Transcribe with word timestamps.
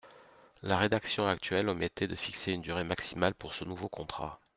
La 0.63 0.79
rédaction 0.79 1.27
actuelle 1.27 1.69
omettait 1.69 2.07
de 2.07 2.15
fixer 2.15 2.53
une 2.53 2.63
durée 2.63 2.83
maximale 2.83 3.35
pour 3.35 3.53
ce 3.53 3.65
nouveau 3.65 3.87
contrat. 3.87 4.39